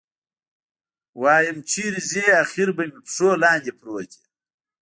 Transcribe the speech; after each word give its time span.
ويم 1.21 1.57
چېرې 1.69 2.01
ځې 2.09 2.23
اخېر 2.43 2.69
به 2.75 2.83
مې 2.89 2.99
پښو 3.05 3.29
لاندې 3.43 3.71
پروت 3.79 4.11
يې. 4.19 4.25